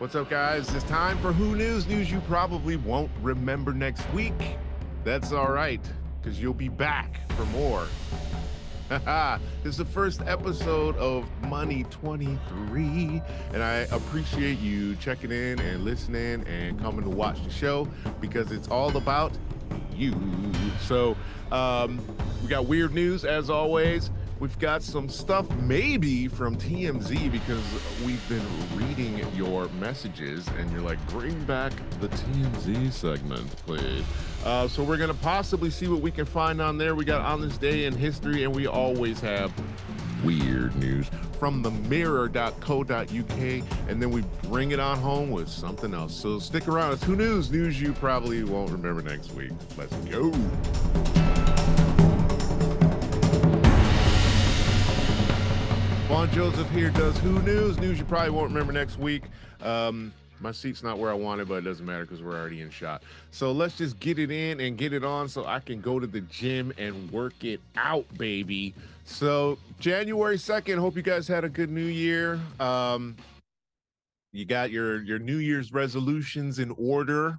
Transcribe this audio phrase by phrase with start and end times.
[0.00, 0.74] What's up, guys?
[0.74, 4.56] It's time for Who News News you probably won't remember next week.
[5.04, 5.82] That's all right,
[6.22, 7.86] because you'll be back for more.
[9.62, 13.20] Is the first episode of Money 23,
[13.52, 17.86] and I appreciate you checking in and listening and coming to watch the show
[18.22, 19.32] because it's all about
[19.94, 20.14] you.
[20.80, 21.14] So,
[21.52, 22.00] um,
[22.42, 24.10] we got weird news as always.
[24.40, 27.62] We've got some stuff maybe from TMZ because
[28.06, 28.42] we've been
[28.74, 34.02] reading your messages and you're like, bring back the TMZ segment, please.
[34.42, 36.94] Uh, so we're going to possibly see what we can find on there.
[36.94, 39.52] We got on this day in history, and we always have
[40.24, 46.14] weird news from the mirror.co.uk and then we bring it on home with something else
[46.14, 50.30] so stick around it's who news news you probably won't remember next week let's go
[56.10, 57.78] Vaughn Joseph here does Who News.
[57.78, 59.22] News you probably won't remember next week.
[59.62, 62.70] Um, my seat's not where I wanted, but it doesn't matter because we're already in
[62.70, 63.04] shot.
[63.30, 66.08] So let's just get it in and get it on so I can go to
[66.08, 68.74] the gym and work it out, baby.
[69.04, 72.40] So January 2nd, hope you guys had a good new year.
[72.58, 73.16] Um,
[74.32, 77.38] you got your your New Year's resolutions in order.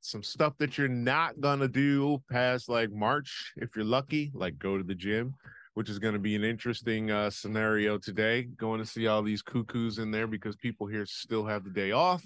[0.00, 4.78] Some stuff that you're not gonna do past like March, if you're lucky, like go
[4.78, 5.34] to the gym
[5.76, 8.44] which is going to be an interesting uh, scenario today.
[8.44, 11.92] Going to see all these cuckoos in there because people here still have the day
[11.92, 12.24] off.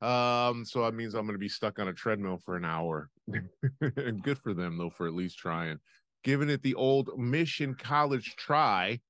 [0.00, 3.10] Um, so that means I'm going to be stuck on a treadmill for an hour.
[4.22, 5.78] Good for them though, for at least trying.
[6.24, 9.00] Giving it the old Mission College try.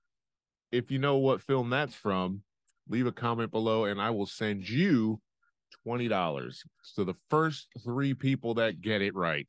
[0.72, 2.42] If you know what film that's from,
[2.88, 5.20] leave a comment below and I will send you
[5.86, 6.56] $20.
[6.82, 9.46] So the first three people that get it right,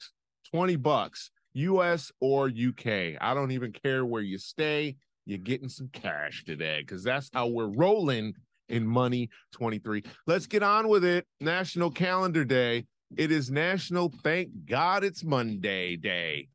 [0.51, 3.17] 20 bucks US or UK.
[3.19, 4.95] I don't even care where you stay.
[5.25, 8.33] You're getting some cash today because that's how we're rolling
[8.69, 10.03] in money 23.
[10.25, 11.25] Let's get on with it.
[11.41, 12.85] National Calendar Day.
[13.15, 16.49] It is National Thank God It's Monday Day.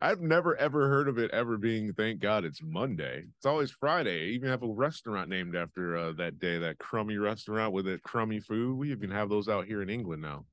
[0.02, 3.24] I've never ever heard of it ever being thank God it's Monday.
[3.38, 4.28] It's always Friday.
[4.28, 8.04] I even have a restaurant named after uh, that day, that crummy restaurant with that
[8.04, 8.78] crummy food.
[8.78, 10.46] We even have those out here in England now.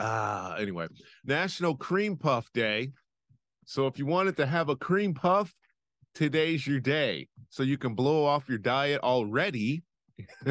[0.00, 0.88] Ah, anyway,
[1.26, 2.92] National Cream Puff Day.
[3.66, 5.54] So if you wanted to have a cream puff,
[6.14, 7.28] today's your day.
[7.50, 9.82] So you can blow off your diet already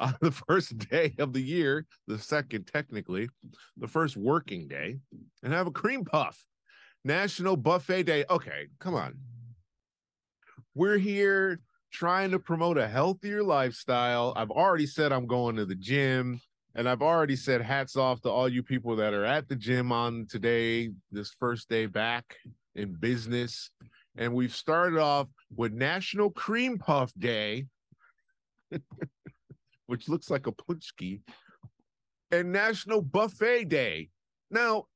[0.00, 3.28] on the first day of the year, the second technically,
[3.76, 4.98] the first working day,
[5.42, 6.44] and have a cream puff.
[7.04, 8.24] National Buffet Day.
[8.30, 9.18] Okay, come on.
[10.74, 11.60] We're here
[11.92, 14.32] trying to promote a healthier lifestyle.
[14.36, 16.40] I've already said I'm going to the gym.
[16.74, 19.92] And I've already said hats off to all you people that are at the gym
[19.92, 22.36] on today, this first day back
[22.74, 23.70] in business.
[24.16, 27.66] And we've started off with National Cream Puff Day,
[29.86, 31.20] which looks like a punchki,
[32.32, 34.08] and National Buffet Day.
[34.50, 34.86] Now,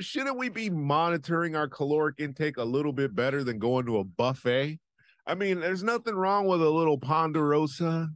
[0.00, 4.04] shouldn't we be monitoring our caloric intake a little bit better than going to a
[4.04, 4.80] buffet?
[5.26, 8.10] I mean, there's nothing wrong with a little Ponderosa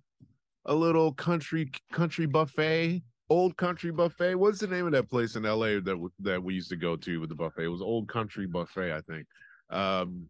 [0.66, 4.34] a little country country buffet, old country buffet.
[4.34, 7.20] What's the name of that place in LA that that we used to go to
[7.20, 7.64] with the buffet?
[7.64, 9.26] It was Old Country Buffet, I think.
[9.70, 10.28] Um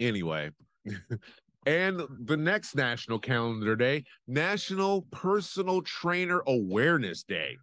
[0.00, 0.50] anyway.
[1.66, 7.56] and the next national calendar day, National Personal Trainer Awareness Day.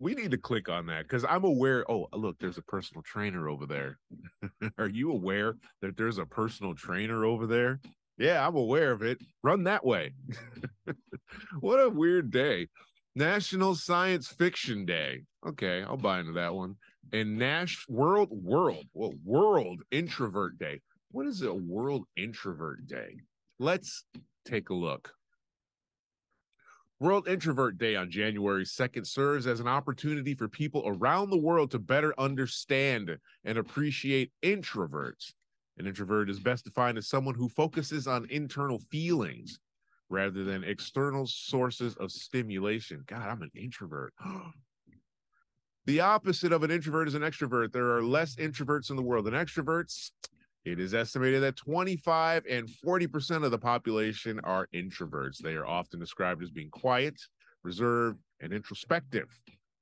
[0.00, 1.90] We need to click on that because I'm aware.
[1.90, 3.98] Oh, look, there's a personal trainer over there.
[4.78, 7.80] Are you aware that there's a personal trainer over there?
[8.18, 9.18] Yeah, I'm aware of it.
[9.42, 10.12] Run that way.
[11.60, 12.68] what a weird day.
[13.16, 15.22] National Science Fiction Day.
[15.46, 16.76] Okay, I'll buy into that one.
[17.12, 20.80] And Nash World World well, World Introvert Day.
[21.10, 23.16] What is a World Introvert Day?
[23.58, 24.04] Let's
[24.44, 25.12] take a look.
[27.00, 31.70] World Introvert Day on January 2nd serves as an opportunity for people around the world
[31.72, 35.32] to better understand and appreciate introverts
[35.78, 39.58] an introvert is best defined as someone who focuses on internal feelings
[40.08, 43.02] rather than external sources of stimulation.
[43.06, 44.12] God, I'm an introvert.
[45.86, 47.72] the opposite of an introvert is an extrovert.
[47.72, 50.10] There are less introverts in the world than extroverts.
[50.64, 55.38] It is estimated that 25 and 40% of the population are introverts.
[55.38, 57.20] They are often described as being quiet,
[57.62, 59.28] reserved, and introspective.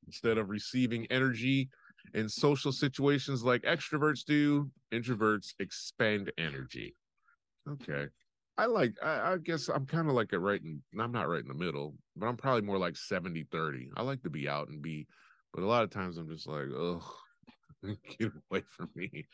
[0.07, 1.69] Instead of receiving energy
[2.15, 6.95] in social situations like extroverts do, introverts expend energy.
[7.69, 8.07] Okay.
[8.59, 11.41] I like, I, I guess I'm kind of like a right in, I'm not right
[11.41, 13.91] in the middle, but I'm probably more like 70 30.
[13.97, 15.07] I like to be out and be,
[15.55, 17.03] but a lot of times I'm just like, oh,
[18.19, 19.27] get away from me.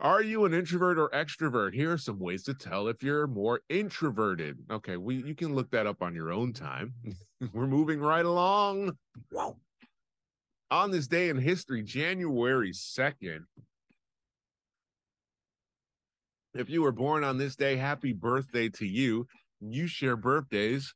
[0.00, 1.72] Are you an introvert or extrovert?
[1.72, 4.58] Here are some ways to tell if you're more introverted.
[4.70, 6.94] Okay, we you can look that up on your own time.
[7.52, 8.96] We're moving right along.
[10.74, 13.44] On this day in history, January 2nd,
[16.52, 19.28] if you were born on this day, happy birthday to you.
[19.60, 20.92] You share birthdays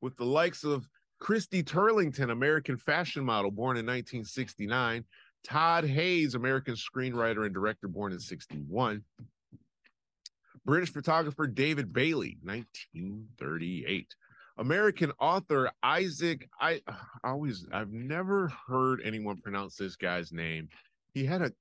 [0.00, 0.88] with the likes of
[1.20, 5.04] Christy Turlington, American fashion model, born in 1969.
[5.46, 9.04] Todd Haynes, American screenwriter and director, born in 61.
[10.64, 14.14] British photographer David Bailey, 1938.
[14.56, 16.48] American author Isaac.
[16.60, 20.68] I, I always, I've never heard anyone pronounce this guy's name.
[21.12, 21.52] He had a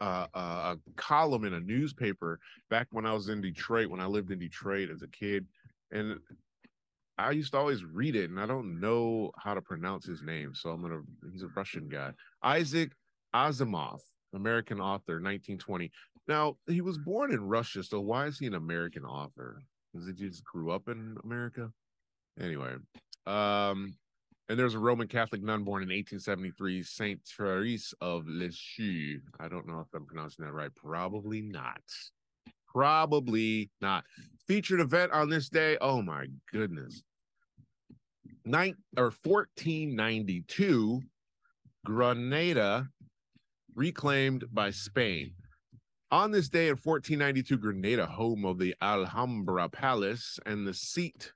[0.00, 2.38] uh, a column in a newspaper
[2.68, 5.46] back when I was in Detroit, when I lived in Detroit as a kid,
[5.90, 6.18] and
[7.18, 10.54] I used to always read it, and I don't know how to pronounce his name,
[10.54, 11.02] so I'm gonna.
[11.32, 12.12] He's a Russian guy,
[12.42, 12.92] Isaac
[13.34, 14.00] Asimov,
[14.34, 15.90] American author, 1920.
[16.28, 19.62] Now he was born in Russia, so why is he an American author?
[19.92, 21.70] Because he just grew up in America.
[22.38, 22.74] Anyway,
[23.26, 23.94] um,
[24.48, 29.20] and there's a Roman Catholic nun born in 1873, Saint Therese of Lisieux.
[29.38, 30.74] I don't know if I'm pronouncing that right.
[30.74, 31.82] Probably not.
[32.66, 34.04] Probably not.
[34.48, 35.78] Featured event on this day.
[35.80, 37.02] Oh my goodness.
[38.44, 41.00] Nine or 1492,
[41.84, 42.88] Granada
[43.76, 45.32] reclaimed by Spain.
[46.10, 51.32] On this day in 1492, Granada, home of the Alhambra Palace and the seat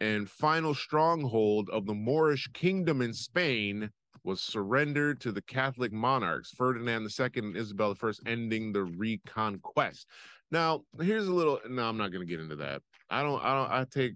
[0.00, 3.90] and final stronghold of the Moorish kingdom in Spain
[4.24, 10.06] was surrendered to the Catholic monarchs, Ferdinand II and Isabel I, ending the reconquest.
[10.50, 11.60] Now, here's a little.
[11.68, 12.82] No, I'm not going to get into that.
[13.08, 13.42] I don't.
[13.42, 13.70] I don't.
[13.70, 14.14] I take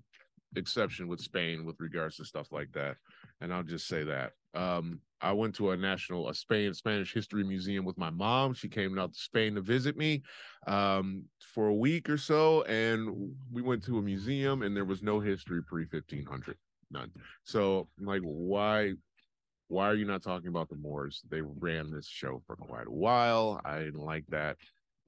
[0.56, 2.96] exception with Spain with regards to stuff like that,
[3.40, 4.32] and I'll just say that.
[4.54, 8.53] Um, I went to a national a Spain Spanish history museum with my mom.
[8.53, 10.23] She came out to Spain to visit me
[10.67, 11.25] um,
[11.55, 15.21] for a week or so, and we went to a museum, and there was no
[15.21, 16.56] history pre fifteen hundred,
[16.91, 17.11] none.
[17.43, 18.93] So I'm like, why?
[19.69, 21.23] Why are you not talking about the Moors?
[21.31, 23.62] They ran this show for quite a while.
[23.65, 24.59] I didn't like that,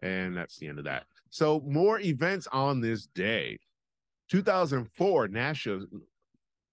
[0.03, 1.05] and that's the end of that.
[1.29, 3.59] So more events on this day.
[4.31, 5.87] 2004 NASA.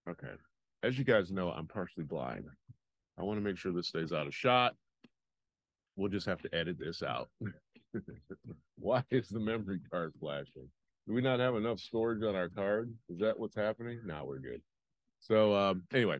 [0.09, 0.33] Okay,
[0.81, 2.45] as you guys know, I'm partially blind.
[3.23, 4.75] I want to make sure this stays out of shot.
[5.95, 7.29] We'll just have to edit this out.
[8.77, 10.67] Why is the memory card flashing?
[11.07, 12.93] Do we not have enough storage on our card?
[13.07, 14.01] Is that what's happening?
[14.05, 14.61] No, we're good.
[15.21, 16.17] So um, anyway,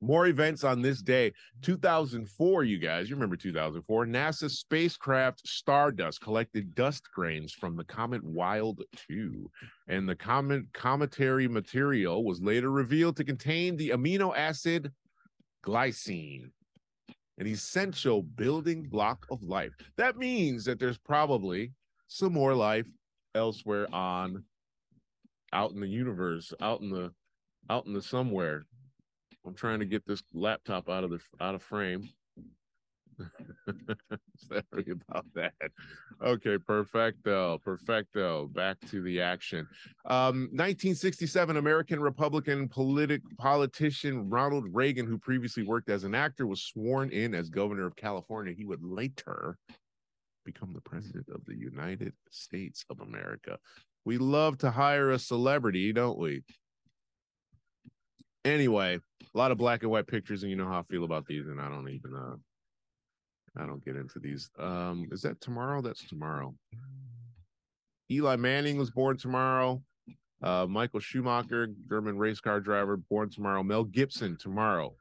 [0.00, 1.32] more events on this day.
[1.62, 4.06] 2004, you guys, you remember 2004?
[4.06, 9.48] NASA spacecraft Stardust collected dust grains from the comet Wild 2,
[9.86, 14.90] and the comet cometary material was later revealed to contain the amino acid
[15.68, 16.50] glycine,
[17.38, 19.72] an essential building block of life.
[19.96, 21.72] That means that there's probably
[22.08, 22.86] some more life
[23.34, 24.44] elsewhere on
[25.52, 27.12] out in the universe, out in the
[27.70, 28.64] out in the somewhere.
[29.46, 32.08] I'm trying to get this laptop out of the out of frame.
[34.36, 35.52] Sorry about that.
[36.22, 38.46] Okay, perfecto, perfecto.
[38.48, 39.66] Back to the action.
[40.04, 46.62] Um, 1967, American Republican politic politician Ronald Reagan, who previously worked as an actor, was
[46.62, 48.54] sworn in as governor of California.
[48.56, 49.58] He would later
[50.44, 53.58] become the president of the United States of America.
[54.04, 56.42] We love to hire a celebrity, don't we?
[58.44, 58.98] Anyway,
[59.34, 61.46] a lot of black and white pictures, and you know how I feel about these,
[61.48, 62.36] and I don't even uh
[63.58, 64.50] I don't get into these.
[64.58, 65.82] Um, is that tomorrow?
[65.82, 66.54] That's tomorrow.
[68.10, 69.82] Eli Manning was born tomorrow.
[70.42, 73.62] Uh, Michael Schumacher, German race car driver, born tomorrow.
[73.62, 74.94] Mel Gibson tomorrow.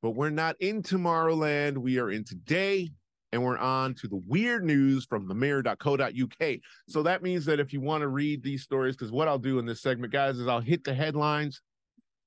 [0.00, 1.78] But we're not in Tomorrowland.
[1.78, 2.90] We are in today,
[3.32, 6.58] and we're on to the weird news from themirror.co.uk.
[6.88, 9.58] So that means that if you want to read these stories, because what I'll do
[9.58, 11.60] in this segment, guys, is I'll hit the headlines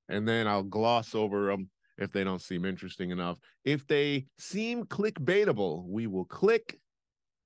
[0.07, 3.39] and then I'll gloss over them if they don't seem interesting enough.
[3.63, 6.79] If they seem clickbaitable, we will click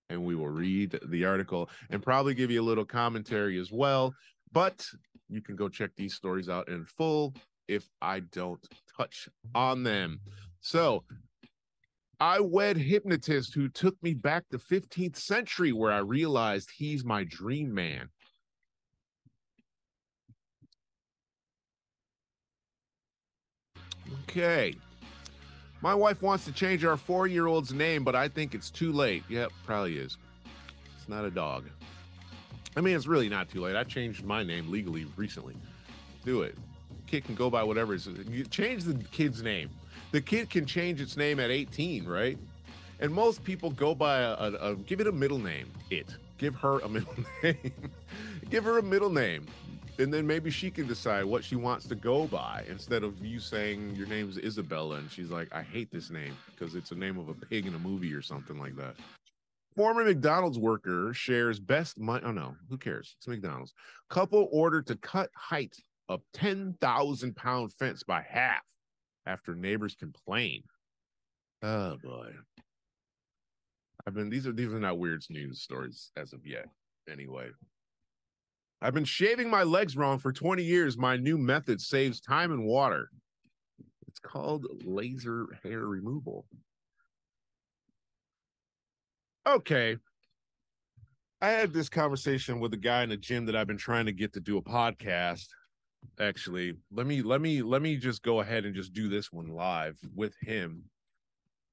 [0.09, 4.13] and we will read the article and probably give you a little commentary as well.
[4.51, 4.85] But
[5.29, 7.35] you can go check these stories out in full
[7.67, 8.65] if I don't
[8.97, 10.19] touch on them.
[10.61, 11.03] So,
[12.21, 17.23] I wed hypnotist who took me back to 15th century where I realized he's my
[17.23, 18.09] dream man.
[24.23, 24.75] Okay.
[25.81, 28.91] My wife wants to change our four year old's name, but I think it's too
[28.91, 29.23] late.
[29.29, 30.17] Yep, probably is.
[30.97, 31.65] It's not a dog.
[32.75, 33.75] I mean, it's really not too late.
[33.75, 35.55] I changed my name legally recently.
[36.25, 36.57] Do it.
[37.07, 37.95] Kid can go by whatever.
[37.95, 39.69] You change the kid's name.
[40.11, 42.37] The kid can change its name at 18, right?
[42.99, 45.71] And most people go by a, a, a give it a middle name.
[45.89, 46.15] It.
[46.37, 47.71] Give her a middle name.
[48.49, 49.45] give her a middle name.
[49.99, 53.37] And then maybe she can decide what she wants to go by instead of you
[53.41, 57.19] saying your name's Isabella and she's like, I hate this name because it's a name
[57.19, 58.95] of a pig in a movie or something like that.
[59.75, 62.23] Former McDonald's worker shares best money.
[62.25, 63.17] Oh no, who cares?
[63.17, 63.73] It's McDonald's.
[64.09, 65.75] Couple ordered to cut height
[66.07, 68.63] of 10,000 pound fence by half
[69.25, 70.63] after neighbors complain.
[71.61, 72.31] Oh boy.
[74.07, 76.67] I've been these are these are not weird news stories as of yet.
[77.11, 77.49] Anyway.
[78.81, 80.97] I've been shaving my legs wrong for 20 years.
[80.97, 83.09] My new method saves time and water.
[84.07, 86.45] It's called laser hair removal.
[89.45, 89.97] Okay.
[91.41, 94.11] I had this conversation with a guy in the gym that I've been trying to
[94.11, 95.47] get to do a podcast.
[96.19, 99.49] Actually, let me let me let me just go ahead and just do this one
[99.49, 100.83] live with him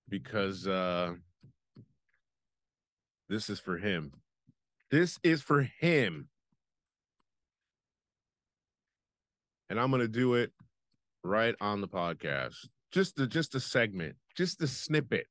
[0.08, 1.14] because uh
[3.28, 4.12] this is for him.
[4.90, 6.28] This is for him.
[9.68, 10.52] And I'm going to do it
[11.25, 12.54] right on the podcast.
[12.92, 15.26] Just the just a segment, just a snippet.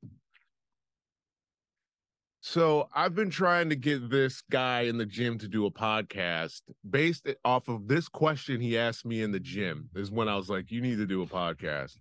[2.41, 6.61] So I've been trying to get this guy in the gym to do a podcast
[6.87, 9.89] based off of this question he asked me in the gym.
[9.95, 11.97] Is when I was like, "You need to do a podcast."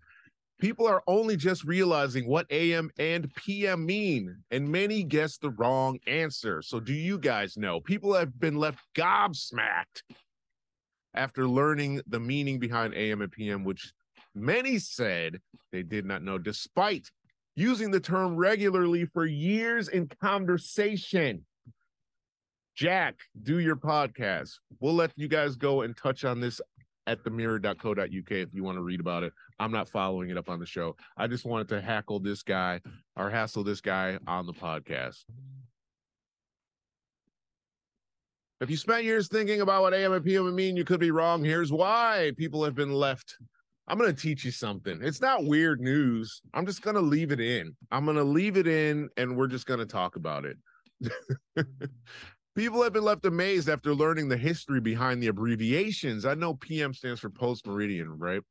[0.61, 5.99] People are only just realizing what AM and PM mean, and many guess the wrong
[6.07, 6.63] answer.
[6.63, 7.81] So, do you guys know?
[7.81, 10.03] People have been left gobsmacked
[11.15, 13.93] after learning the meaning behind AM and PM, which
[14.35, 15.41] many said
[15.73, 17.11] they did not know, despite
[17.57, 21.45] using the term regularly for years in conversation.
[22.75, 24.55] Jack, do your podcast.
[24.81, 26.61] We'll let you guys go and touch on this
[27.07, 29.33] at themirror.co.uk if you want to read about it.
[29.61, 30.97] I'm not following it up on the show.
[31.17, 32.81] I just wanted to hackle this guy
[33.17, 35.25] or hassle this guy on the podcast.
[38.61, 41.45] If you spent years thinking about what AM and PM mean, you could be wrong.
[41.45, 43.37] Here's why people have been left.
[43.87, 45.01] I'm going to teach you something.
[45.03, 46.41] It's not weird news.
[46.55, 47.77] I'm just going to leave it in.
[47.91, 50.57] I'm going to leave it in and we're just going to talk about it.
[52.55, 56.25] People have been left amazed after learning the history behind the abbreviations.
[56.25, 58.43] I know PM stands for post meridian, right?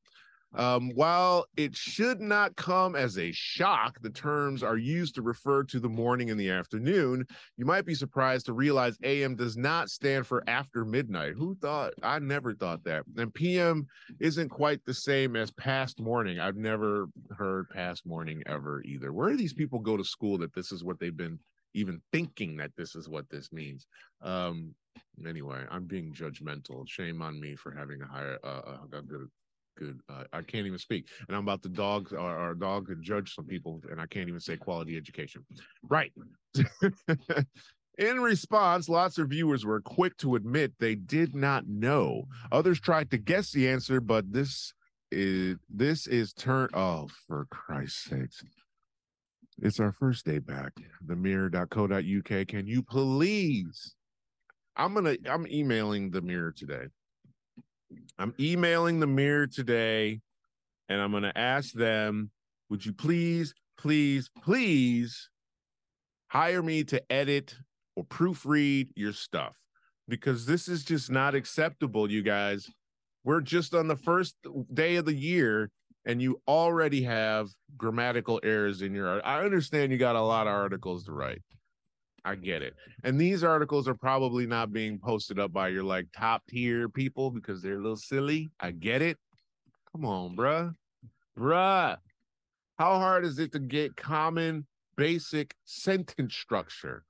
[0.55, 5.63] Um, while it should not come as a shock, the terms are used to refer
[5.63, 7.25] to the morning and the afternoon.
[7.57, 11.33] You might be surprised to realize AM does not stand for after midnight.
[11.33, 11.93] Who thought?
[12.03, 13.03] I never thought that.
[13.17, 13.87] And PM
[14.19, 16.39] isn't quite the same as past morning.
[16.39, 19.11] I've never heard past morning ever either.
[19.11, 21.39] Where do these people go to school that this is what they've been
[21.73, 23.87] even thinking that this is what this means?
[24.21, 24.75] Um,
[25.27, 26.87] anyway, I'm being judgmental.
[26.87, 29.29] Shame on me for having a higher, uh, a good
[29.75, 29.99] good.
[30.09, 33.33] Uh, I can't even speak, and I'm about to dog our, or dog and judge
[33.35, 35.45] some people, and I can't even say quality education.
[35.87, 36.11] Right.
[37.97, 42.23] In response, lots of viewers were quick to admit they did not know.
[42.51, 44.73] Others tried to guess the answer, but this
[45.11, 46.69] is this is turn.
[46.73, 48.43] Oh, for Christ's sakes!
[49.61, 50.73] It's our first day back.
[51.05, 52.47] The mirror.co.uk.
[52.47, 53.95] Can you please?
[54.75, 55.15] I'm gonna.
[55.29, 56.87] I'm emailing the mirror today.
[58.17, 60.21] I'm emailing the mirror today
[60.89, 62.31] and I'm going to ask them,
[62.69, 65.29] would you please, please, please
[66.27, 67.55] hire me to edit
[67.95, 69.55] or proofread your stuff?
[70.07, 72.69] Because this is just not acceptable, you guys.
[73.23, 74.35] We're just on the first
[74.73, 75.71] day of the year
[76.05, 79.25] and you already have grammatical errors in your.
[79.25, 81.41] I understand you got a lot of articles to write.
[82.25, 82.75] I get it.
[83.03, 87.31] And these articles are probably not being posted up by your like top tier people
[87.31, 88.49] because they're a little silly.
[88.59, 89.17] I get it.
[89.91, 90.73] Come on, bruh.
[91.37, 91.97] Bruh.
[92.79, 94.65] How hard is it to get common
[94.95, 97.03] basic sentence structure?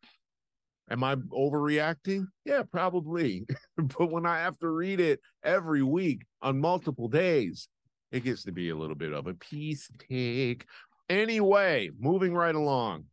[0.90, 2.26] Am I overreacting?
[2.44, 3.46] Yeah, probably.
[3.78, 7.68] but when I have to read it every week on multiple days,
[8.12, 10.66] it gets to be a little bit of a piece take.
[11.10, 13.06] Anyway, moving right along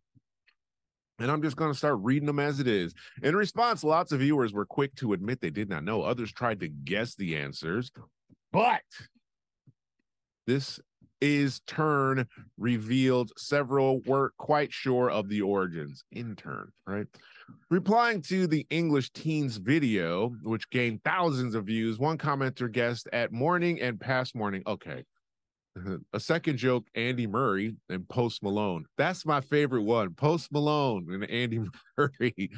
[1.20, 2.94] and I'm just going to start reading them as it is.
[3.22, 6.02] In response, lots of viewers were quick to admit they did not know.
[6.02, 7.92] Others tried to guess the answers.
[8.52, 8.82] But
[10.46, 10.80] this
[11.20, 17.06] is turn revealed several were quite sure of the origins in turn right
[17.68, 23.32] replying to the english teens video which gained thousands of views one commenter guessed at
[23.32, 25.04] morning and past morning okay
[25.76, 25.98] Uh-huh.
[26.12, 28.86] a second joke, Andy Murray and Post Malone.
[28.98, 30.14] That's my favorite one.
[30.14, 31.60] Post Malone and Andy
[31.96, 32.50] Murray.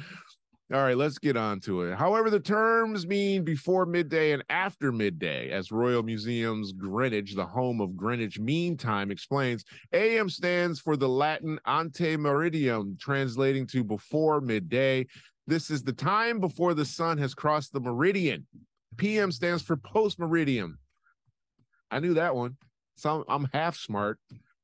[0.73, 1.95] All right, let's get on to it.
[1.95, 7.79] However, the terms mean before midday and after midday, as Royal Museums Greenwich, the home
[7.79, 9.63] of Greenwich Mean Time, explains.
[9.91, 15.05] AM stands for the Latin ante meridiem, translating to before midday.
[15.45, 18.47] This is the time before the sun has crossed the meridian.
[18.97, 20.73] PM stands for post meridiem.
[21.91, 22.57] I knew that one.
[22.95, 24.19] So I'm half smart.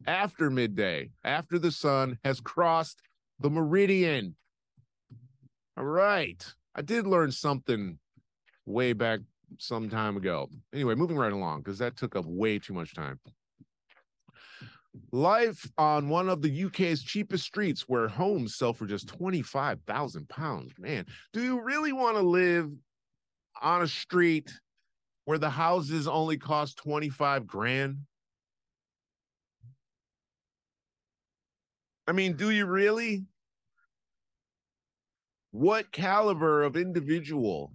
[0.08, 3.02] After midday, after the sun has crossed
[3.40, 4.36] the meridian.
[5.78, 6.46] All right.
[6.76, 8.00] I did learn something
[8.66, 9.20] way back
[9.58, 10.50] some time ago.
[10.74, 13.20] Anyway, moving right along because that took up way too much time.
[15.12, 20.72] Life on one of the UK's cheapest streets where homes sell for just 25,000 pounds.
[20.78, 22.72] Man, do you really want to live
[23.62, 24.52] on a street
[25.26, 27.98] where the houses only cost 25 grand?
[32.10, 33.26] I mean, do you really?
[35.52, 37.72] what caliber of individual?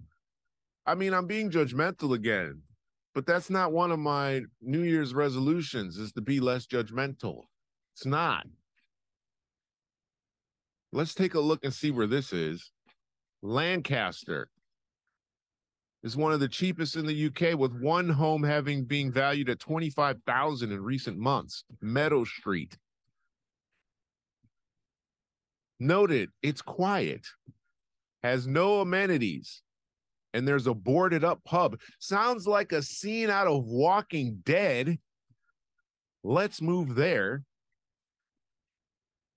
[0.86, 2.62] I mean i'm being judgmental again
[3.14, 7.44] but that's not one of my new year's resolutions is to be less judgmental.
[7.94, 8.44] It's not.
[10.92, 12.72] Let's take a look and see where this is.
[13.40, 14.48] Lancaster
[16.02, 19.60] is one of the cheapest in the uk with one home having being valued at
[19.60, 22.76] 25000 in recent months meadow street
[25.84, 27.26] noted it's quiet
[28.24, 29.62] has no amenities,
[30.32, 31.78] and there's a boarded up pub.
[32.00, 34.98] Sounds like a scene out of Walking Dead.
[36.24, 37.44] Let's move there.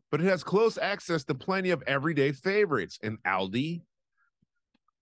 [0.10, 3.82] But it has close access to plenty of everyday favorites an Aldi,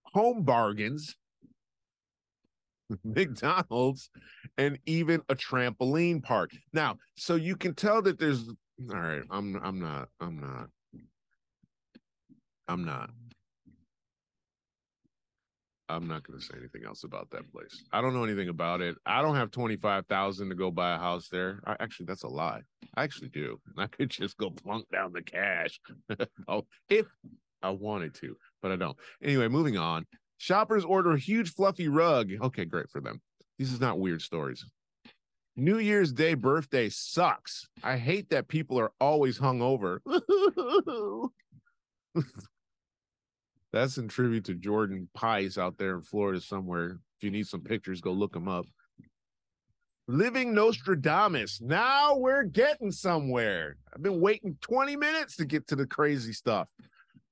[0.06, 1.16] home bargains,
[3.04, 4.10] McDonald's,
[4.58, 6.50] and even a trampoline park.
[6.74, 8.50] Now, so you can tell that there's
[8.90, 10.70] all right, I'm I'm not, I'm not,
[12.68, 13.10] I'm not.
[15.88, 17.84] I'm not going to say anything else about that place.
[17.92, 18.96] I don't know anything about it.
[19.06, 21.60] I don't have 25,000 to go buy a house there.
[21.66, 22.62] I, actually, that's a lie.
[22.98, 23.60] I actually do.
[23.78, 25.80] I could just go plunk down the cash
[26.48, 27.06] oh, if
[27.62, 28.98] I wanted to, but I don't.
[29.24, 30.06] Anyway, moving on.
[30.38, 32.32] Shoppers order a huge fluffy rug.
[32.42, 33.22] Okay, great for them.
[33.60, 34.66] This is not weird stories.
[35.56, 37.68] New Year's Day birthday sucks.
[37.82, 40.00] I hate that people are always hungover.
[43.76, 46.92] That's in tribute to Jordan Pice out there in Florida somewhere.
[47.18, 48.66] If you need some pictures, go look him up.
[50.08, 51.60] Living Nostradamus.
[51.60, 53.76] Now we're getting somewhere.
[53.94, 56.70] I've been waiting 20 minutes to get to the crazy stuff.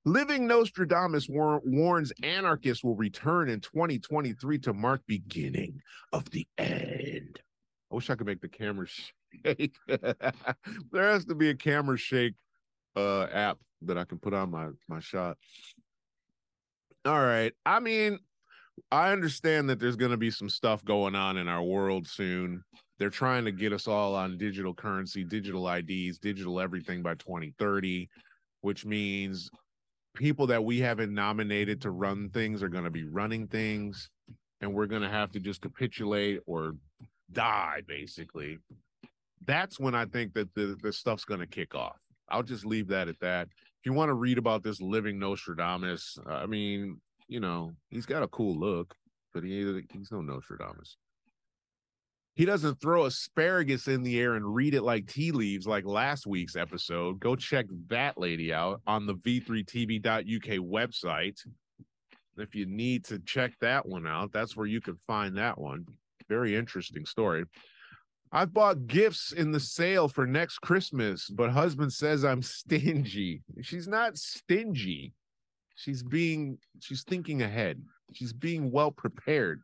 [0.03, 5.79] Living Nostradamus war- warns anarchists will return in 2023 to mark beginning
[6.11, 7.39] of the end.
[7.89, 8.87] I wish I could make the camera
[9.45, 9.77] shake.
[9.87, 12.33] there has to be a camera shake
[12.97, 15.37] uh, app that I can put on my my shot.
[17.05, 17.53] All right.
[17.65, 18.19] I mean,
[18.91, 22.63] I understand that there's going to be some stuff going on in our world soon.
[22.97, 28.07] They're trying to get us all on digital currency, digital IDs, digital everything by 2030,
[28.61, 29.49] which means
[30.15, 34.09] people that we haven't nominated to run things are going to be running things
[34.61, 36.73] and we're going to have to just capitulate or
[37.31, 38.59] die basically.
[39.45, 41.99] That's when I think that the, the stuff's going to kick off.
[42.29, 43.49] I'll just leave that at that
[43.83, 48.05] if you want to read about this living Nostradamus, uh, I mean, you know, he's
[48.05, 48.95] got a cool look,
[49.33, 50.95] but he he's no Nostradamus.
[52.33, 56.25] He doesn't throw asparagus in the air and read it like tea leaves like last
[56.25, 57.19] week's episode.
[57.19, 61.45] Go check that lady out on the v3tv.uk website.
[62.37, 65.85] If you need to check that one out, that's where you can find that one.
[66.29, 67.43] Very interesting story.
[68.35, 73.43] I've bought gifts in the sale for next Christmas, but husband says I'm stingy.
[73.61, 75.13] She's not stingy.
[75.75, 77.83] She's being, she's thinking ahead.
[78.11, 79.61] She's being well prepared.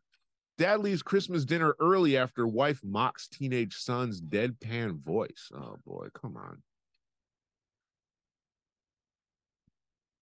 [0.60, 5.50] Dad leaves Christmas dinner early after wife mocks teenage son's deadpan voice.
[5.52, 6.62] Oh boy, come on.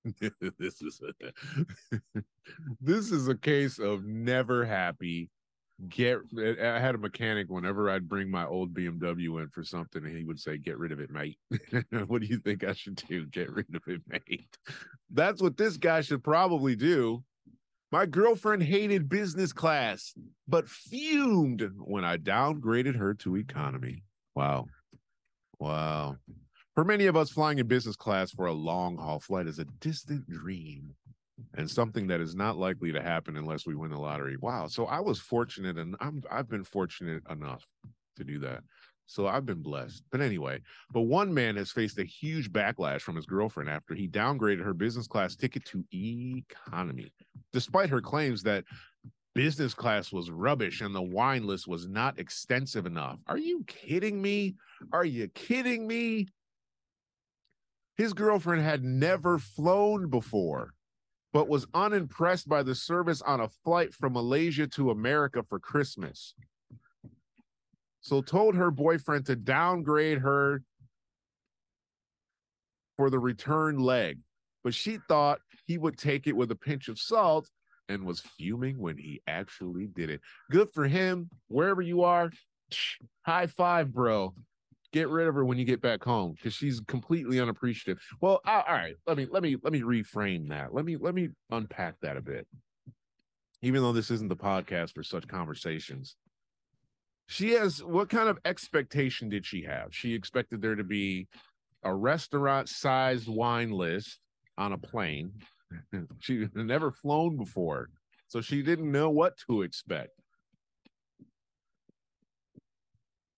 [0.57, 1.33] this is a,
[2.79, 5.29] this is a case of never happy
[5.89, 9.63] get eh, eh, i had a mechanic whenever i'd bring my old bmw in for
[9.63, 11.37] something and he would say get rid of it mate.
[12.07, 13.25] What do you think i should do?
[13.27, 14.57] Get rid of it mate?
[15.11, 17.23] That's what this guy should probably do.
[17.91, 20.13] My girlfriend hated business class
[20.47, 24.03] but fumed when i downgraded her to economy.
[24.35, 24.65] Wow.
[25.59, 26.17] Wow.
[26.75, 29.65] For many of us flying in business class for a long haul flight is a
[29.79, 30.95] distant dream
[31.55, 34.37] and something that is not likely to happen unless we win the lottery.
[34.37, 34.67] Wow.
[34.67, 37.65] So I was fortunate and I'm I've been fortunate enough
[38.17, 38.63] to do that.
[39.07, 40.03] So I've been blessed.
[40.11, 40.59] But anyway,
[40.91, 44.73] but one man has faced a huge backlash from his girlfriend after he downgraded her
[44.73, 47.13] business class ticket to economy,
[47.53, 48.65] despite her claims that
[49.33, 53.19] business class was rubbish and the wine list was not extensive enough.
[53.27, 54.55] Are you kidding me?
[54.91, 56.27] Are you kidding me?
[57.95, 60.73] His girlfriend had never flown before,
[61.37, 66.33] but was unimpressed by the service on a flight from Malaysia to America for Christmas.
[68.01, 70.63] So told her boyfriend to downgrade her
[72.95, 74.17] for the return leg,
[74.63, 77.47] but she thought he would take it with a pinch of salt
[77.87, 80.21] and was fuming when he actually did it.
[80.49, 81.29] Good for him.
[81.49, 82.31] Wherever you are,
[83.27, 84.33] high five, bro
[84.93, 87.99] get rid of her when you get back home because she's completely unappreciative.
[88.21, 90.73] Well, all right, let me let me let me reframe that.
[90.73, 92.47] Let me let me unpack that a bit.
[93.61, 96.15] Even though this isn't the podcast for such conversations,
[97.27, 99.93] she has what kind of expectation did she have?
[99.93, 101.27] She expected there to be
[101.83, 104.19] a restaurant sized wine list
[104.57, 105.31] on a plane.
[106.19, 107.89] she had never flown before,
[108.27, 110.11] so she didn't know what to expect.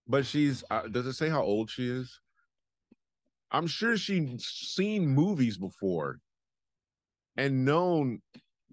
[0.09, 2.19] But she's uh, does it say how old she is?
[3.51, 6.19] I'm sure she's seen movies before
[7.37, 8.21] and known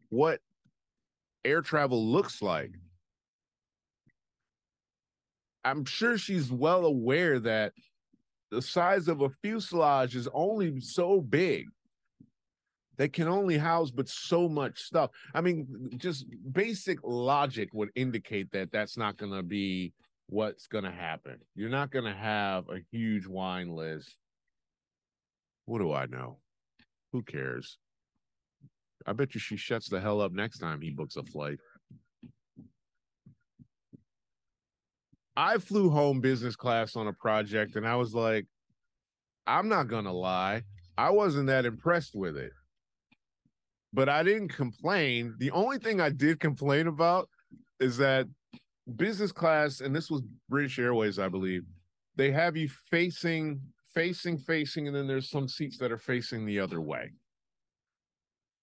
[0.08, 0.40] what
[1.44, 2.72] air travel looks like.
[5.64, 7.72] I'm sure she's well aware that
[8.50, 11.66] the size of a fuselage is only so big.
[12.96, 15.10] They can only house but so much stuff.
[15.34, 19.92] I mean, just basic logic would indicate that that's not going to be
[20.28, 21.38] what's going to happen.
[21.54, 24.16] You're not going to have a huge wine list.
[25.66, 26.38] What do I know?
[27.12, 27.78] Who cares?
[29.06, 31.58] I bet you she shuts the hell up next time he books a flight.
[35.36, 38.46] I flew home business class on a project and I was like,
[39.46, 40.62] I'm not going to lie.
[40.98, 42.52] I wasn't that impressed with it.
[43.92, 45.34] But I didn't complain.
[45.38, 47.28] The only thing I did complain about
[47.78, 48.26] is that
[48.94, 51.64] business class, and this was British Airways, I believe,
[52.16, 53.60] they have you facing,
[53.94, 57.12] facing, facing, and then there's some seats that are facing the other way.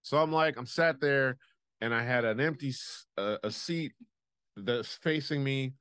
[0.02, 1.36] So I'm like, I'm sat there,
[1.80, 2.72] and I had an empty
[3.16, 3.92] uh, a seat
[4.56, 5.72] that's facing me,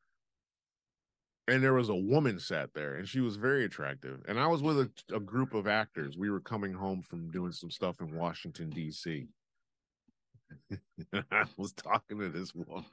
[1.47, 4.21] and there was a woman sat there, and she was very attractive.
[4.27, 6.17] And I was with a, a group of actors.
[6.17, 9.27] We were coming home from doing some stuff in Washington D.C.
[11.13, 12.85] I was talking to this woman.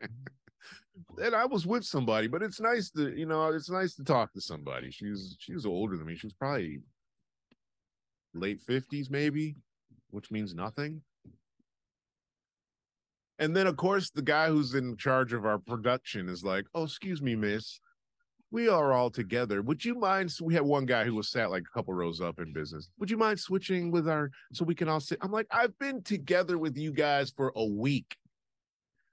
[1.22, 4.32] and I was with somebody, but it's nice to, you know, it's nice to talk
[4.34, 4.90] to somebody.
[4.90, 6.16] She's was she was older than me.
[6.16, 6.80] She was probably
[8.34, 9.56] late 50s, maybe,
[10.10, 11.02] which means nothing.
[13.38, 16.84] And then of course the guy who's in charge of our production is like, Oh,
[16.84, 17.80] excuse me, miss
[18.50, 19.62] we are all together.
[19.62, 20.34] Would you mind?
[20.40, 22.90] We had one guy who was sat like a couple rows up in business.
[22.98, 25.18] Would you mind switching with our so we can all sit?
[25.20, 28.16] I'm like, I've been together with you guys for a week.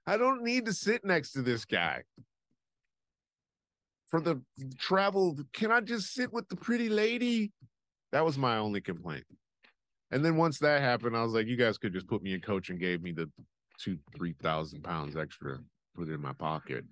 [0.06, 2.02] I don't need to sit next to this guy.
[4.08, 4.40] For the
[4.78, 7.52] travel, can I just sit with the pretty lady?
[8.10, 9.24] That was my only complaint.
[10.10, 12.40] And then once that happened, I was like, you guys could just put me in
[12.40, 13.30] coach and gave me the
[13.78, 15.58] two, three thousand pounds extra,
[15.94, 16.84] put it in my pocket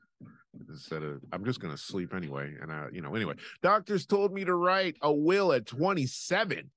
[0.68, 2.54] instead of I'm just gonna sleep anyway.
[2.60, 6.70] And I, you know, anyway, doctors told me to write a will at 27.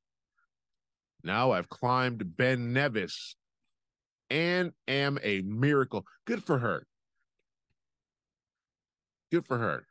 [1.23, 3.35] Now I've climbed Ben Nevis
[4.29, 6.05] and am a miracle.
[6.25, 6.85] Good for her.
[9.31, 9.85] Good for her.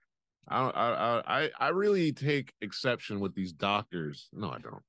[0.48, 4.28] I I I I really take exception with these doctors.
[4.32, 4.82] No, I don't.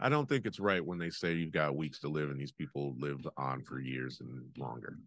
[0.00, 2.50] I don't think it's right when they say you've got weeks to live and these
[2.50, 4.98] people lived on for years and longer,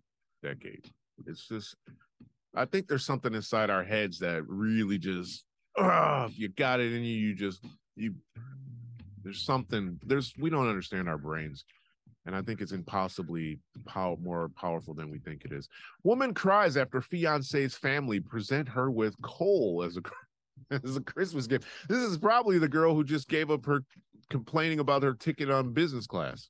[0.42, 0.90] decades.
[1.26, 1.76] It's just
[2.56, 5.46] I think there's something inside our heads that really just,
[5.78, 7.64] uh, you got it in you, you just,
[7.96, 8.16] you,
[9.24, 11.66] there's something, there's, we don't understand our brains.
[12.26, 15.70] And I think it's impossibly pow- more powerful than we think it is.
[16.04, 20.02] Woman cries after fiance's family present her with coal as a
[20.84, 21.68] as a Christmas gift.
[21.88, 23.84] This is probably the girl who just gave up her
[24.30, 26.50] complaining about her ticket on business class.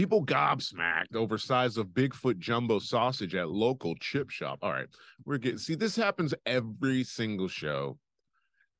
[0.00, 4.60] People gobsmacked over size of Bigfoot jumbo sausage at local chip shop.
[4.62, 4.88] All right,
[5.26, 7.98] we're getting see this happens every single show,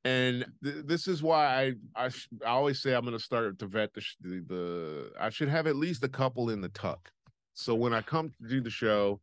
[0.06, 3.58] and th- this is why I I, sh- I always say I'm going to start
[3.58, 6.70] to vet the, sh- the the I should have at least a couple in the
[6.70, 7.10] tuck.
[7.52, 9.20] So when I come to do the show,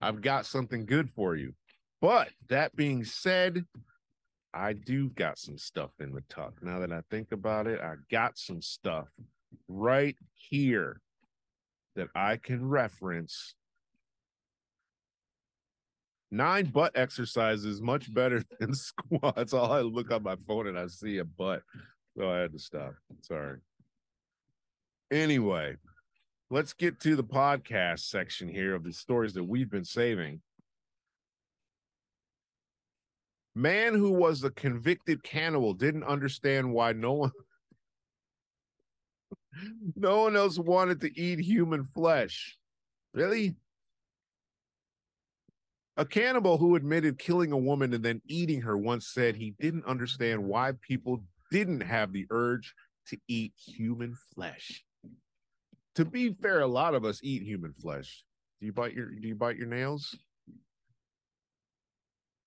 [0.00, 1.54] I've got something good for you.
[2.00, 3.64] But that being said,
[4.52, 6.54] I do got some stuff in the tuck.
[6.64, 9.06] Now that I think about it, I got some stuff
[9.68, 11.00] right here
[11.96, 13.54] that I can reference
[16.30, 19.52] Nine butt exercises, much better than squats.
[19.52, 21.62] All I look on my phone and I see a butt.
[22.16, 22.94] So I had to stop.
[23.22, 23.58] Sorry.
[25.10, 25.76] Anyway,
[26.50, 30.40] let's get to the podcast section here of the stories that we've been saving.
[33.56, 37.32] Man who was a convicted cannibal didn't understand why no one
[39.96, 42.56] no one else wanted to eat human flesh.
[43.14, 43.56] Really?
[45.96, 49.84] A cannibal who admitted killing a woman and then eating her once said he didn't
[49.84, 52.74] understand why people didn't have the urge
[53.08, 54.84] to eat human flesh.
[55.96, 58.24] To be fair, a lot of us eat human flesh.
[58.60, 60.16] Do you bite your do you bite your nails?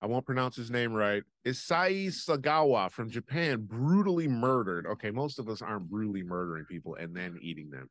[0.03, 1.23] I won't pronounce his name right.
[1.45, 4.85] Issei Sagawa from Japan brutally murdered.
[4.85, 7.89] Okay, most of us aren't brutally murdering people and then eating them,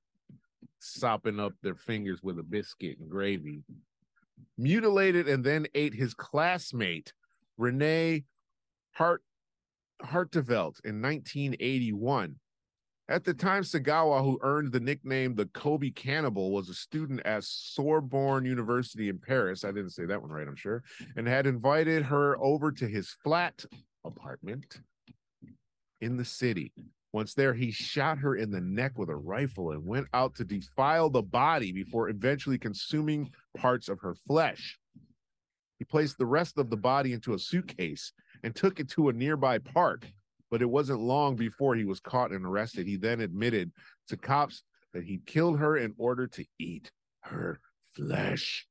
[0.78, 3.62] sopping up their fingers with a biscuit and gravy.
[4.58, 7.14] Mutilated and then ate his classmate,
[7.56, 8.24] Renee
[8.90, 9.22] Hart
[10.02, 12.36] Hartevelt in 1981.
[13.08, 17.44] At the time, Sagawa, who earned the nickname the Kobe Cannibal, was a student at
[17.44, 19.64] Sorbonne University in Paris.
[19.64, 20.84] I didn't say that one right, I'm sure,
[21.16, 23.64] and had invited her over to his flat
[24.04, 24.80] apartment
[26.00, 26.72] in the city.
[27.12, 30.44] Once there, he shot her in the neck with a rifle and went out to
[30.44, 34.78] defile the body before eventually consuming parts of her flesh.
[35.78, 38.12] He placed the rest of the body into a suitcase
[38.44, 40.06] and took it to a nearby park
[40.52, 42.86] but it wasn't long before he was caught and arrested.
[42.86, 43.72] He then admitted
[44.08, 44.62] to cops
[44.92, 47.58] that he killed her in order to eat her
[47.96, 48.66] flesh.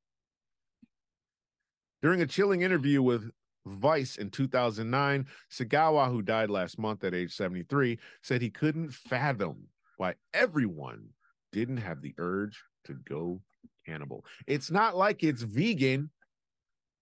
[2.03, 3.31] During a chilling interview with
[3.65, 9.67] Vice in 2009, Sagawa, who died last month at age 73, said he couldn't fathom
[9.97, 11.07] why everyone
[11.51, 13.41] didn't have the urge to go
[13.87, 14.23] cannibal.
[14.45, 16.11] It's not like it's vegan.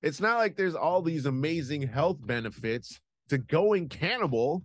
[0.01, 4.63] It's not like there's all these amazing health benefits to going cannibal.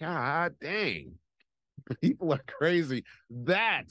[0.00, 1.14] God dang.
[2.00, 3.04] People are crazy.
[3.30, 3.88] That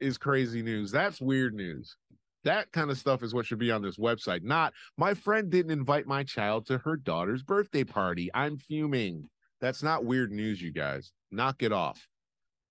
[0.00, 0.90] is crazy news.
[0.90, 1.96] That's weird news.
[2.44, 4.42] That kind of stuff is what should be on this website.
[4.42, 8.30] Not my friend didn't invite my child to her daughter's birthday party.
[8.34, 9.28] I'm fuming.
[9.60, 11.12] That's not weird news, you guys.
[11.30, 12.08] Knock it off.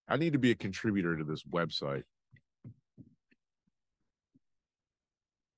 [0.09, 2.03] I need to be a contributor to this website.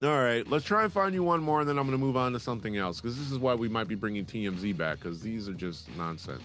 [0.03, 2.17] All right, let's try and find you one more, and then I'm going to move
[2.17, 5.21] on to something else because this is why we might be bringing TMZ back because
[5.21, 6.43] these are just nonsense.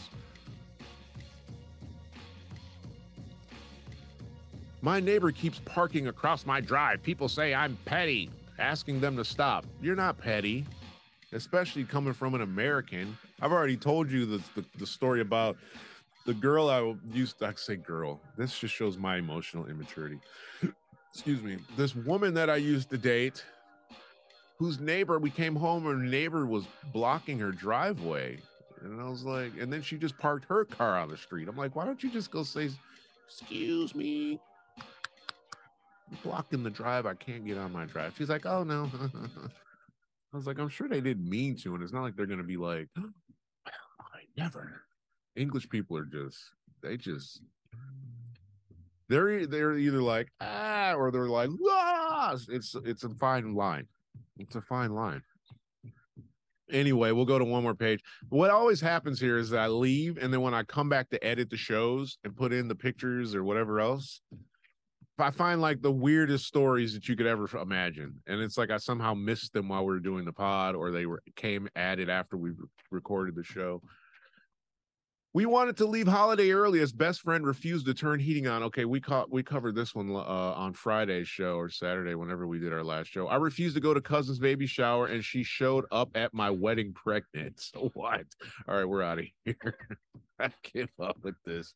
[4.81, 7.03] My neighbor keeps parking across my drive.
[7.03, 9.67] People say I'm petty, asking them to stop.
[9.83, 10.65] You're not petty,
[11.33, 13.19] especially coming from an American.
[13.43, 15.57] I've already told you the, the, the story about
[16.27, 18.21] the girl I used to I say girl.
[18.37, 20.21] This just shows my emotional immaturity
[21.13, 23.45] excuse me, this woman that I used to date,
[24.59, 28.39] whose neighbor, we came home, her neighbor was blocking her driveway.
[28.83, 31.49] And I was like, and then she just parked her car on the street.
[31.49, 32.71] I'm like, why don't you just go say,
[33.27, 34.41] excuse me?
[36.23, 37.07] blocking the drive.
[37.07, 38.15] I can't get on my drive.
[38.17, 38.91] She's like, oh no.
[40.33, 41.75] I was like, I'm sure they didn't mean to.
[41.75, 43.11] And it's not like they're going to be like, oh,
[44.01, 44.83] I never.
[45.37, 46.39] English people are just,
[46.83, 47.41] they just
[49.09, 52.37] they're they're either like ah or they're like ah.
[52.49, 53.87] It's it's a fine line.
[54.39, 55.23] It's a fine line.
[56.71, 58.03] Anyway, we'll go to one more page.
[58.29, 61.25] What always happens here is that I leave, and then when I come back to
[61.25, 64.21] edit the shows and put in the pictures or whatever else,
[65.19, 68.77] I find like the weirdest stories that you could ever imagine, and it's like I
[68.77, 72.37] somehow missed them while we were doing the pod, or they were came added after
[72.37, 72.53] we
[72.91, 73.83] recorded the show.
[75.35, 78.63] We wanted to leave holiday early as best friend refused to turn heating on.
[78.65, 82.59] Okay, we caught we covered this one uh, on Friday's show or Saturday, whenever we
[82.59, 83.29] did our last show.
[83.29, 86.95] I refused to go to cousin's baby shower, and she showed up at my wedding
[86.95, 87.61] pregnant.
[87.61, 88.25] So what?
[88.67, 89.77] All right, we're out of here.
[90.41, 91.75] I give up with this.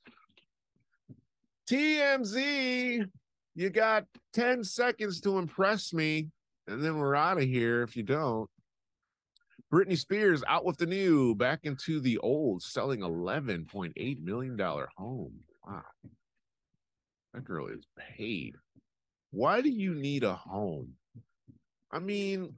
[1.69, 3.07] TMZ,
[3.55, 6.29] you got 10 seconds to impress me,
[6.67, 8.49] and then we're out of here if you don't.
[9.73, 14.59] Britney Spears out with the new, back into the old, selling $11.8 million
[14.97, 15.33] home.
[15.67, 15.83] Wow.
[17.33, 18.57] That girl is paid.
[19.31, 20.93] Why do you need a home?
[21.91, 22.55] I mean,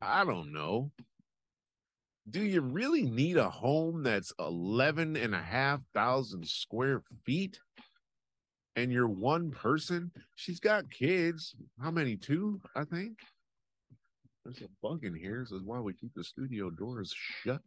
[0.00, 0.90] I don't know.
[2.28, 7.60] Do you really need a home that's 11 and a half thousand square feet?
[8.74, 10.10] And you're one person?
[10.34, 11.54] She's got kids.
[11.80, 12.16] How many?
[12.16, 13.18] Two, I think.
[14.44, 15.40] There's a bug in here.
[15.40, 17.60] This is why we keep the studio doors shut.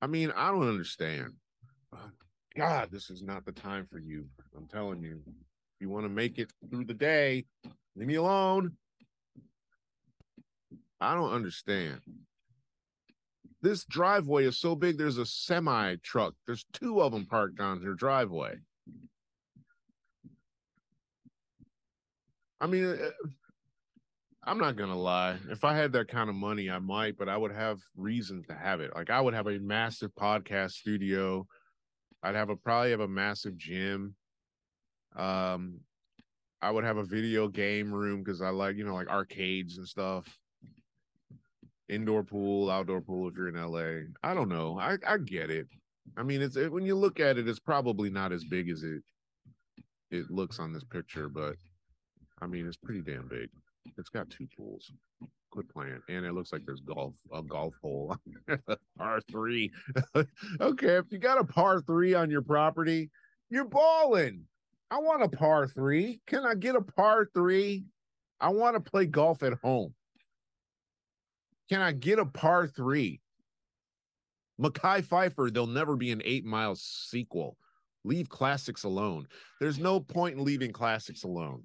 [0.00, 1.32] I mean, I don't understand.
[2.56, 4.26] God, this is not the time for you.
[4.56, 5.20] I'm telling you.
[5.26, 7.44] If you want to make it through the day,
[7.96, 8.72] leave me alone.
[11.00, 12.00] I don't understand.
[13.60, 16.34] This driveway is so big, there's a semi truck.
[16.46, 18.56] There's two of them parked on your driveway.
[22.60, 23.10] I mean, uh,
[24.46, 25.38] I'm not gonna lie.
[25.50, 28.54] If I had that kind of money, I might, but I would have reason to
[28.54, 28.92] have it.
[28.94, 31.46] Like I would have a massive podcast studio.
[32.22, 34.14] I'd have a probably have a massive gym.
[35.16, 35.80] Um,
[36.62, 39.88] I would have a video game room because I like you know like arcades and
[39.88, 40.26] stuff.
[41.88, 43.28] Indoor pool, outdoor pool.
[43.28, 44.78] If you're in LA, I don't know.
[44.78, 45.66] I I get it.
[46.16, 48.84] I mean, it's it, when you look at it, it's probably not as big as
[48.84, 49.02] it
[50.12, 51.56] it looks on this picture, but
[52.40, 53.48] I mean, it's pretty damn big.
[53.98, 54.90] It's got two pools.
[55.52, 56.00] Good plan.
[56.08, 58.16] And it looks like there's golf, a golf hole.
[58.98, 59.72] par three.
[60.60, 63.10] okay, if you got a par three on your property,
[63.50, 64.44] you're balling.
[64.90, 66.20] I want a par three.
[66.26, 67.84] Can I get a par three?
[68.40, 69.94] I want to play golf at home.
[71.68, 73.20] Can I get a par three?
[74.60, 77.56] Mekhi Phifer, there'll never be an eight mile sequel.
[78.04, 79.26] Leave classics alone.
[79.60, 81.64] There's no point in leaving classics alone.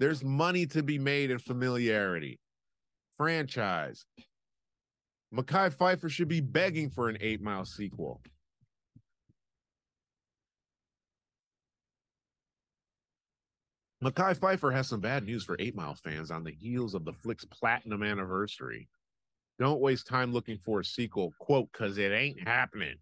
[0.00, 2.40] There's money to be made in familiarity.
[3.18, 4.06] Franchise.
[5.32, 8.22] Mekhi Phifer should be begging for an eight mile sequel.
[14.02, 17.12] Mekhi Phifer has some bad news for Eight Mile fans on the heels of the
[17.12, 18.88] flick's platinum anniversary.
[19.58, 22.96] Don't waste time looking for a sequel, quote, because it ain't happening.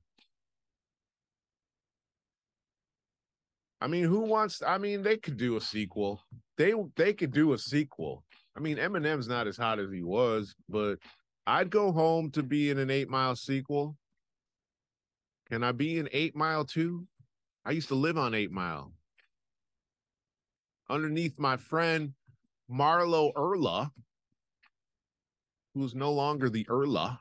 [3.80, 4.62] I mean, who wants?
[4.66, 6.20] I mean, they could do a sequel.
[6.56, 8.24] They they could do a sequel.
[8.56, 10.98] I mean, Eminem's not as hot as he was, but
[11.46, 13.96] I'd go home to be in an Eight Mile sequel.
[15.48, 17.06] Can I be in Eight Mile too?
[17.64, 18.92] I used to live on Eight Mile.
[20.90, 22.14] Underneath my friend
[22.70, 23.90] Marlo Erla,
[25.74, 27.18] who's no longer the Erla.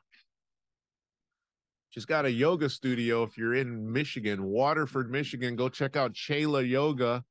[1.90, 3.24] She's got a yoga studio.
[3.24, 7.24] If you're in Michigan, Waterford, Michigan, go check out Chela Yoga.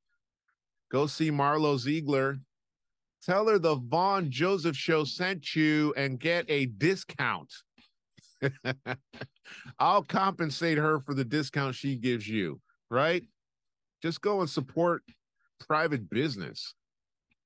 [0.91, 2.39] Go see Marlo Ziegler.
[3.23, 7.53] Tell her the Vaughn Joseph show sent you and get a discount.
[9.79, 13.25] I'll compensate her for the discount she gives you, right?
[14.03, 15.03] Just go and support
[15.67, 16.75] private business.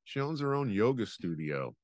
[0.05, 1.75] She owns her own yoga studio.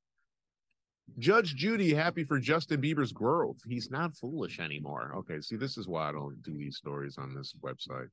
[1.19, 3.59] Judge Judy happy for Justin Bieber's growth.
[3.66, 5.12] He's not foolish anymore.
[5.16, 8.09] Okay, see, this is why I don't do these stories on this website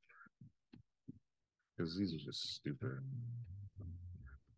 [1.75, 2.99] because these are just stupid.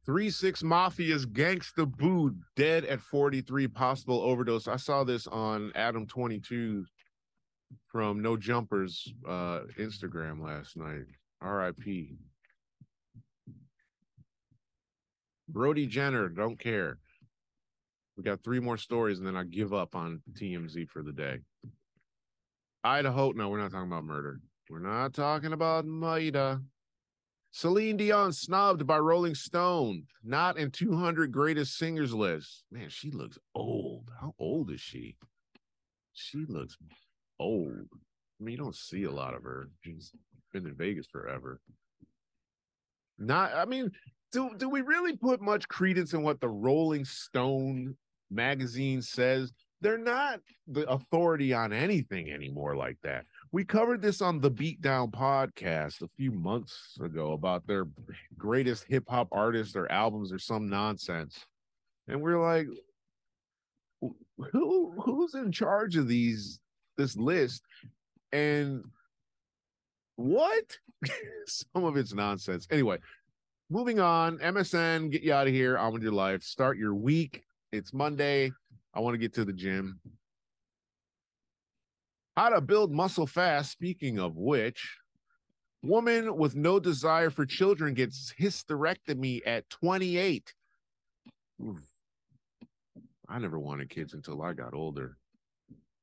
[0.05, 4.67] Three Six Mafia's Gangsta Boo dead at 43, possible overdose.
[4.67, 6.85] I saw this on Adam 22
[7.87, 11.05] from No Jumpers uh Instagram last night.
[11.41, 12.17] R.I.P.
[15.49, 16.99] Brody Jenner, don't care.
[18.17, 21.39] We got three more stories, and then I give up on TMZ for the day.
[22.83, 23.31] Idaho.
[23.31, 24.39] No, we're not talking about murder.
[24.69, 26.61] We're not talking about Maida.
[27.51, 32.63] Celine Dion snubbed by Rolling Stone, not in 200 greatest singers list.
[32.71, 34.11] Man, she looks old.
[34.19, 35.15] How old is she?
[36.13, 36.77] She looks
[37.39, 37.87] old.
[37.93, 39.69] I mean, you don't see a lot of her.
[39.81, 40.11] She's
[40.51, 41.59] been in Vegas forever.
[43.17, 43.91] Not, I mean,
[44.31, 47.95] do do we really put much credence in what the Rolling Stone
[48.29, 53.25] magazine says they're not the authority on anything anymore like that.
[53.51, 57.85] We covered this on the Beatdown podcast a few months ago about their
[58.37, 61.45] greatest hip hop artists or albums or some nonsense.
[62.07, 62.67] And we're like,
[64.01, 66.59] who who's in charge of these
[66.97, 67.63] this list?
[68.31, 68.83] And
[70.15, 70.77] what?
[71.45, 72.67] some of it's nonsense.
[72.71, 72.97] Anyway,
[73.69, 74.39] moving on.
[74.39, 75.77] MSN, get you out of here.
[75.77, 76.43] On with your life.
[76.43, 78.51] Start your week it's Monday.
[78.93, 79.99] I want to get to the gym.
[82.35, 83.71] How to build muscle fast.
[83.71, 84.97] Speaking of which,
[85.81, 90.53] woman with no desire for children gets hysterectomy at 28.
[91.63, 91.81] Oof.
[93.27, 95.17] I never wanted kids until I got older.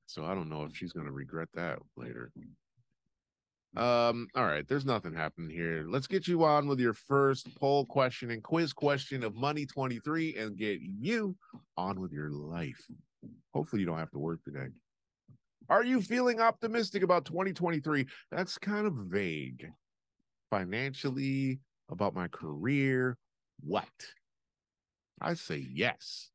[0.07, 2.33] So I don't know if she's going to regret that later.
[3.75, 5.85] Um, all right, there's nothing happening here.
[5.89, 10.37] Let's get you on with your first poll question and quiz question of Money 23
[10.37, 11.37] and get you
[11.79, 12.87] on with your life.
[13.55, 14.67] Hopefully, you don't have to work today.
[15.71, 18.07] Are you feeling optimistic about 2023?
[18.31, 19.71] That's kind of vague.
[20.51, 21.61] Financially,
[21.91, 23.17] about my career,
[23.61, 23.87] what?
[25.21, 26.31] I say yes.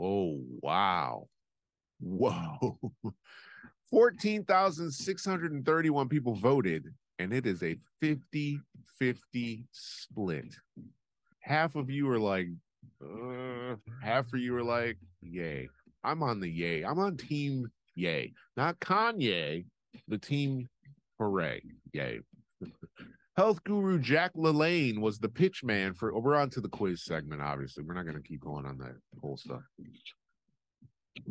[0.00, 1.28] Oh, wow.
[2.00, 2.78] Whoa.
[3.90, 6.86] 14,631 people voted,
[7.18, 8.60] and it is a 50
[8.98, 10.54] 50 split.
[11.40, 12.48] Half of you are like,
[13.02, 15.68] uh, half of you are like, yay.
[16.04, 16.82] I'm on the yay.
[16.82, 19.64] I'm on team yay, not Kanye,
[20.08, 20.68] the team
[21.18, 21.62] hooray,
[21.92, 22.20] yay.
[23.36, 26.18] Health guru Jack LaLanne was the pitch man for.
[26.18, 27.40] We're on to the quiz segment.
[27.40, 29.62] Obviously, we're not going to keep going on that whole stuff.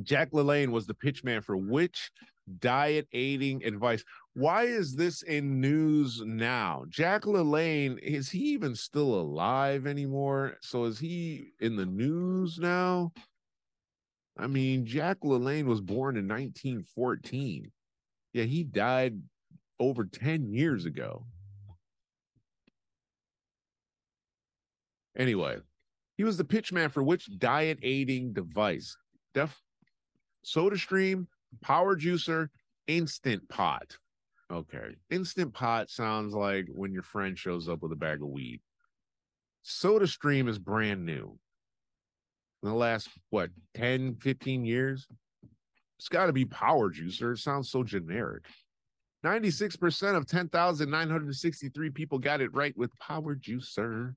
[0.03, 2.11] Jack LaLanne was the pitch man for which
[2.59, 4.03] diet aiding advice?
[4.33, 6.85] Why is this in news now?
[6.89, 10.57] Jack LaLanne is he even still alive anymore?
[10.61, 13.11] So is he in the news now?
[14.37, 17.71] I mean, Jack LaLanne was born in 1914.
[18.33, 19.19] Yeah, he died
[19.79, 21.25] over 10 years ago.
[25.17, 25.57] Anyway,
[26.17, 28.95] he was the pitch man for which diet aiding device?
[29.33, 29.59] Def
[30.43, 31.27] Soda Stream,
[31.61, 32.49] Power Juicer,
[32.87, 33.97] Instant Pot.
[34.51, 34.95] Okay.
[35.11, 38.61] Instant Pot sounds like when your friend shows up with a bag of weed.
[39.61, 41.37] Soda Stream is brand new.
[42.63, 45.07] In the last, what, 10, 15 years?
[45.97, 47.33] It's got to be Power Juicer.
[47.33, 48.43] It sounds so generic.
[49.23, 54.15] 96% of 10,963 people got it right with Power Juicer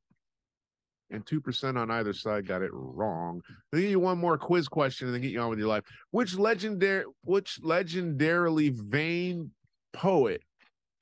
[1.12, 3.42] and 2% on either side got it wrong.
[3.72, 5.84] Give you one more quiz question and then get you on with your life.
[6.10, 9.50] Which legendary which legendarily vain
[9.92, 10.42] poet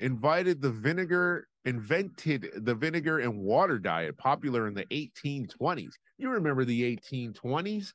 [0.01, 5.93] invited the vinegar invented the vinegar and water diet popular in the 1820s?
[6.19, 7.93] You remember the 1820s?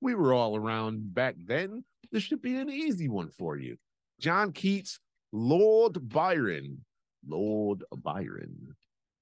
[0.00, 1.84] We were all around back then.
[2.12, 3.76] This should be an easy one for you.
[4.20, 5.00] John Keats,
[5.32, 6.84] Lord Byron,
[7.26, 8.76] Lord Byron,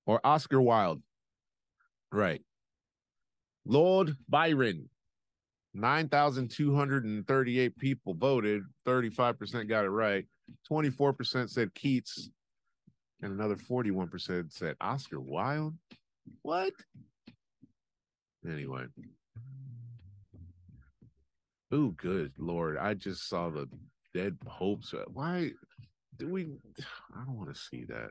[0.06, 1.02] or Oscar Wilde.
[2.14, 2.40] Right.
[3.66, 4.88] Lord Byron,
[5.74, 8.62] 9,238 people voted.
[8.86, 10.24] 35% got it right.
[10.70, 12.30] 24% said Keats.
[13.20, 15.74] And another 41% said Oscar Wilde.
[16.42, 16.72] What?
[18.48, 18.84] Anyway.
[21.72, 22.78] Oh, good Lord.
[22.78, 23.66] I just saw the
[24.14, 24.94] dead popes.
[25.12, 25.50] Why
[26.16, 26.46] do we?
[27.16, 28.10] I don't want to see that.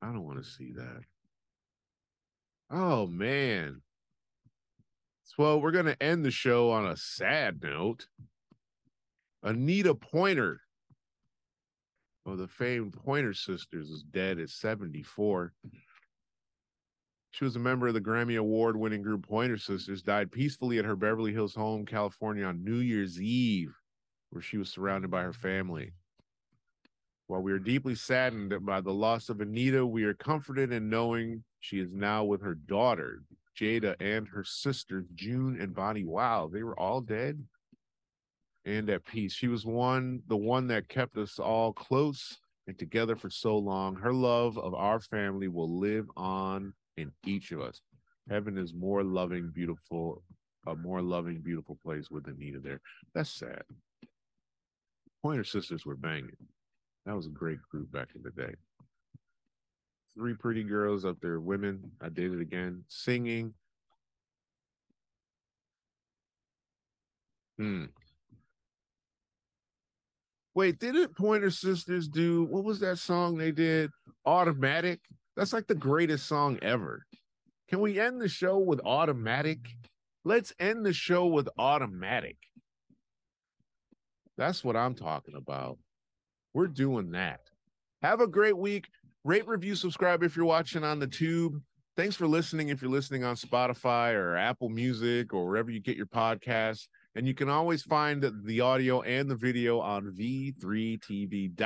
[0.00, 1.02] I don't want to see that.
[2.72, 3.82] Oh man.
[5.38, 8.06] Well, we're going to end the show on a sad note.
[9.42, 10.60] Anita Pointer
[12.24, 15.52] of the famed Pointer Sisters is dead at 74.
[17.30, 20.84] She was a member of the Grammy Award winning group Pointer Sisters, died peacefully at
[20.84, 23.74] her Beverly Hills home, California on New Year's Eve,
[24.30, 25.92] where she was surrounded by her family.
[27.32, 31.44] While we are deeply saddened by the loss of Anita, we are comforted in knowing
[31.60, 33.22] she is now with her daughter,
[33.58, 36.04] Jada, and her sisters, June and Bonnie.
[36.04, 37.42] Wow, they were all dead
[38.66, 39.32] and at peace.
[39.32, 43.94] She was one, the one that kept us all close and together for so long.
[43.94, 47.80] Her love of our family will live on in each of us.
[48.28, 50.22] Heaven is more loving, beautiful,
[50.66, 52.82] a more loving, beautiful place with Anita there.
[53.14, 53.62] That's sad.
[55.22, 56.36] Pointer Sisters were banging.
[57.06, 58.54] That was a great group back in the day
[60.14, 61.92] three pretty girls up there, women.
[62.00, 63.54] I did it again, singing.
[67.58, 67.84] Hmm.
[70.54, 73.90] Wait, didn't Pointer Sisters do what was that song they did?
[74.26, 75.00] Automatic.
[75.36, 77.06] That's like the greatest song ever.
[77.68, 79.60] Can we end the show with Automatic?
[80.24, 82.36] Let's end the show with Automatic.
[84.36, 85.78] That's what I'm talking about.
[86.54, 87.40] We're doing that.
[88.02, 88.88] Have a great week
[89.24, 91.62] rate, review, subscribe if you're watching on the tube.
[91.94, 95.96] Thanks for listening if you're listening on Spotify or Apple Music or wherever you get
[95.96, 96.88] your podcasts.
[97.14, 101.56] And you can always find the audio and the video on v3tv.uk,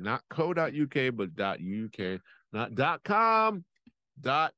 [0.00, 2.20] not co.uk, but .uk,
[2.52, 2.74] not
[3.04, 3.64] .com,
[4.26, 4.50] .uk.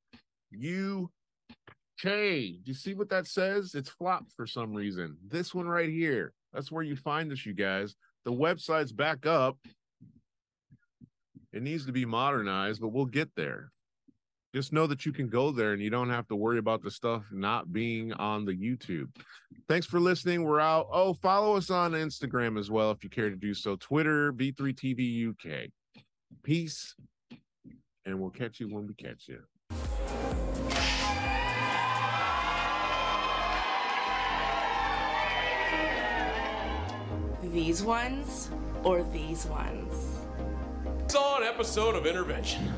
[2.03, 3.74] Do you see what that says?
[3.74, 5.18] It's flopped for some reason.
[5.26, 7.95] This one right here, that's where you find us, you guys.
[8.24, 9.56] The website's back up
[11.52, 13.72] it needs to be modernized, but we'll get there.
[14.54, 16.90] Just know that you can go there and you don't have to worry about the
[16.90, 19.08] stuff not being on the YouTube.
[19.68, 20.44] Thanks for listening.
[20.44, 20.88] We're out.
[20.90, 23.76] Oh, follow us on Instagram as well if you care to do so.
[23.76, 25.70] Twitter, V3TV UK.
[26.42, 26.94] Peace,
[28.04, 29.40] and we'll catch you when we catch you.
[37.53, 38.51] These ones
[38.84, 40.18] or these ones?
[41.07, 42.70] saw an episode of Intervention.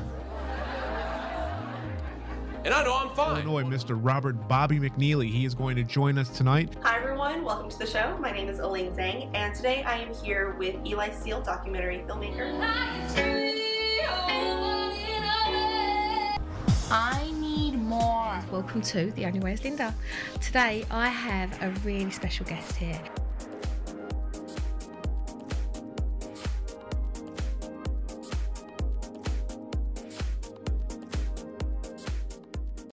[2.63, 3.43] And I know I'm fine.
[3.43, 3.99] Illinois, Mr.
[3.99, 5.29] Robert Bobby McNeely.
[5.29, 6.73] He is going to join us tonight.
[6.83, 7.43] Hi, everyone.
[7.43, 8.17] Welcome to the show.
[8.21, 12.57] My name is Elaine Zhang, and today I am here with Eli Seal, documentary filmmaker.
[16.93, 19.93] I need more welcome to The Only Way is Linda.
[20.39, 23.01] Today I have a really special guest here.